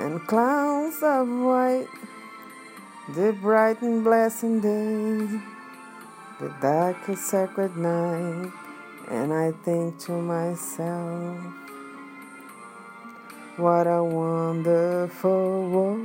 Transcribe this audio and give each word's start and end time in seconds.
and 0.00 0.26
clouds 0.26 1.02
of 1.02 1.28
white, 1.28 1.86
the 3.14 3.32
bright 3.42 3.82
and 3.82 4.02
blessed 4.02 4.62
day, 4.62 5.26
the 6.40 6.48
dark 6.62 6.96
and 7.06 7.18
sacred 7.18 7.76
night, 7.76 8.50
and 9.10 9.30
I 9.30 9.52
think 9.62 9.98
to 10.06 10.12
myself, 10.12 11.38
what 13.58 13.86
a 13.86 14.02
wonderful 14.02 15.68
world. 15.68 16.00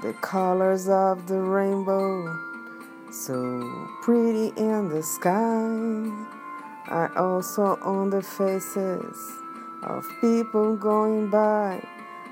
The 0.00 0.14
colors 0.22 0.88
of 0.88 1.26
the 1.26 1.38
rainbow, 1.38 2.34
so 3.10 3.88
pretty 4.00 4.54
in 4.56 4.88
the 4.88 5.02
sky, 5.02 6.10
are 6.88 7.16
also 7.16 7.76
on 7.82 8.10
the 8.10 8.22
faces 8.22 9.16
of 9.82 10.06
people 10.20 10.76
going 10.76 11.28
by. 11.28 11.82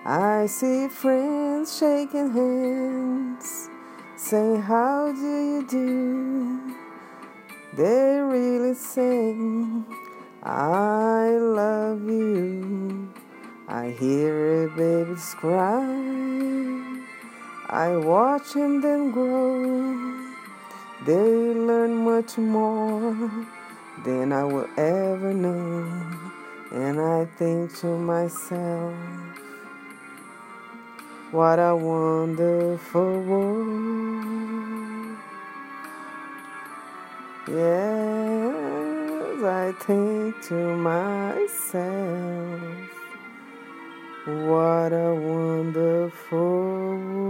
I 0.05 0.47
see 0.47 0.89
friends 0.89 1.79
shaking 1.79 2.31
hands, 2.33 3.69
say, 4.17 4.57
How 4.61 5.13
do 5.13 5.21
you 5.21 5.67
do? 5.67 6.75
They 7.77 8.21
really 8.21 8.75
sing, 8.75 9.85
I 10.43 11.31
love 11.31 12.03
you. 12.09 13.13
I 13.67 13.91
hear 13.91 14.67
a 14.67 14.69
babies 14.77 15.35
cry. 15.39 17.05
I 17.69 17.97
watch 17.97 18.53
them 18.53 19.11
grow. 19.11 20.35
They 21.07 21.55
learn 21.55 22.05
much 22.05 22.39
more 22.39 23.47
than 24.03 24.33
I 24.33 24.45
will 24.45 24.69
ever 24.77 25.33
know. 25.33 25.87
And 26.73 27.01
I 27.01 27.25
think 27.25 27.77
to 27.79 27.87
myself, 27.87 28.95
what 31.31 31.59
a 31.59 31.77
wonderful 31.77 33.21
world. 33.21 35.19
Yes, 37.47 38.55
I 39.45 39.73
think 39.79 40.43
to 40.49 40.77
myself, 40.77 41.83
what 44.27 44.93
a 44.93 45.15
wonderful 45.15 46.39
world. 46.39 47.24